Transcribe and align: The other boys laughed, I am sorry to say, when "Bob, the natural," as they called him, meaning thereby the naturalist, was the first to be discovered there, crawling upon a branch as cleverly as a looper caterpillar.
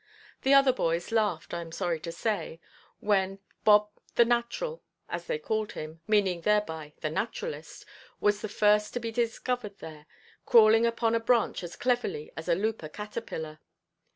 The 0.41 0.55
other 0.55 0.73
boys 0.73 1.11
laughed, 1.11 1.53
I 1.53 1.61
am 1.61 1.71
sorry 1.71 1.99
to 1.99 2.11
say, 2.11 2.59
when 3.01 3.37
"Bob, 3.63 3.89
the 4.15 4.25
natural," 4.25 4.81
as 5.07 5.25
they 5.27 5.37
called 5.37 5.73
him, 5.73 6.01
meaning 6.07 6.41
thereby 6.41 6.93
the 7.01 7.11
naturalist, 7.11 7.85
was 8.19 8.41
the 8.41 8.49
first 8.49 8.95
to 8.95 8.99
be 8.99 9.11
discovered 9.11 9.77
there, 9.77 10.07
crawling 10.43 10.87
upon 10.87 11.13
a 11.13 11.19
branch 11.19 11.61
as 11.63 11.75
cleverly 11.75 12.31
as 12.35 12.49
a 12.49 12.55
looper 12.55 12.89
caterpillar. 12.89 13.59